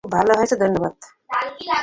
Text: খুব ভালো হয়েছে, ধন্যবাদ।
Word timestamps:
খুব 0.03 0.11
ভালো 0.11 0.31
হয়েছে, 0.37 0.55
ধন্যবাদ। 0.55 0.93